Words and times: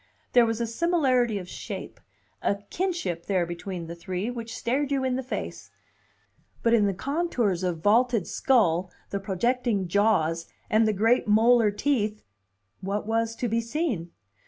There 0.33 0.47
was 0.47 0.59
a 0.59 0.65
similarity 0.65 1.37
of 1.37 1.47
shape, 1.47 1.99
a 2.41 2.63
kinship 2.71 3.27
there 3.27 3.45
between 3.45 3.85
the 3.85 3.93
three, 3.93 4.31
which 4.31 4.57
stared 4.57 4.91
you 4.91 5.03
in 5.03 5.15
the 5.15 5.21
face; 5.21 5.69
but 6.63 6.73
in 6.73 6.87
the 6.87 6.93
contours 6.95 7.61
of 7.61 7.83
vaulted 7.83 8.25
skull, 8.25 8.89
the 9.11 9.19
projecting 9.19 9.87
jaws, 9.87 10.47
and 10.71 10.87
the 10.87 10.91
great 10.93 11.27
molar 11.27 11.69
teeth 11.69 12.23
what 12.79 13.05
was 13.05 13.35
to 13.35 13.47
be 13.47 13.61
seen? 13.61 14.09